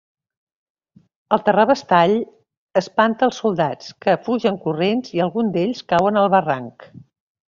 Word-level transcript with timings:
El 1.35 1.41
terrabastall 1.49 2.13
espanta 2.81 3.27
els 3.29 3.41
soldats, 3.43 3.91
que 4.07 4.17
fugen 4.29 4.57
corrents 4.65 5.13
i 5.19 5.23
alguns 5.27 5.55
d'ells 5.59 5.85
cauen 5.95 6.19
al 6.25 6.33
barranc. 6.39 6.89